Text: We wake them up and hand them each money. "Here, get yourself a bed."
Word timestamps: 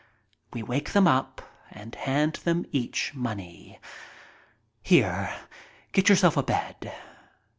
We 0.51 0.63
wake 0.63 0.93
them 0.93 1.07
up 1.07 1.43
and 1.69 1.93
hand 1.93 2.37
them 2.43 2.65
each 2.71 3.13
money. 3.13 3.77
"Here, 4.81 5.31
get 5.91 6.09
yourself 6.09 6.35
a 6.35 6.41
bed." 6.41 6.91